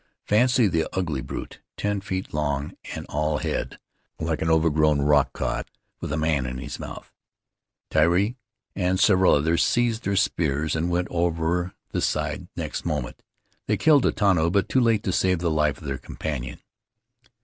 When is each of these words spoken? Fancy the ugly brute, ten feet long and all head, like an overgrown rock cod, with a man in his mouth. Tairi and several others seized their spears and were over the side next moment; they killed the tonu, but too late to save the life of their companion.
Fancy 0.25 0.65
the 0.67 0.87
ugly 0.97 1.21
brute, 1.21 1.61
ten 1.77 2.01
feet 2.01 2.33
long 2.33 2.73
and 2.95 3.05
all 3.07 3.37
head, 3.37 3.77
like 4.19 4.41
an 4.41 4.49
overgrown 4.49 5.03
rock 5.03 5.31
cod, 5.31 5.69
with 5.99 6.11
a 6.11 6.17
man 6.17 6.47
in 6.47 6.57
his 6.57 6.79
mouth. 6.79 7.11
Tairi 7.91 8.35
and 8.75 8.99
several 8.99 9.35
others 9.35 9.61
seized 9.63 10.03
their 10.03 10.15
spears 10.15 10.75
and 10.75 10.89
were 10.89 11.05
over 11.11 11.75
the 11.91 12.01
side 12.01 12.47
next 12.55 12.83
moment; 12.83 13.21
they 13.67 13.77
killed 13.77 14.01
the 14.01 14.11
tonu, 14.11 14.49
but 14.49 14.67
too 14.67 14.81
late 14.81 15.03
to 15.03 15.11
save 15.11 15.37
the 15.37 15.51
life 15.51 15.77
of 15.77 15.83
their 15.83 15.99
companion. 15.99 16.59